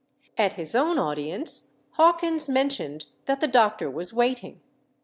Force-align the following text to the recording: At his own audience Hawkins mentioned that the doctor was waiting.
At 0.35 0.53
his 0.53 0.73
own 0.73 0.97
audience 0.97 1.73
Hawkins 1.91 2.49
mentioned 2.49 3.05
that 3.25 3.39
the 3.39 3.47
doctor 3.47 3.87
was 3.87 4.11
waiting. 4.11 4.59